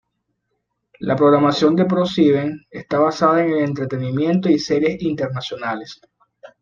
La 1.01 1.15
programación 1.15 1.75
de 1.75 1.85
ProSieben 1.85 2.59
está 2.71 2.97
basada 2.97 3.45
en 3.45 3.51
el 3.51 3.59
entretenimiento 3.59 4.49
y 4.49 4.57
series 4.57 4.99
internacionales. 5.03 6.01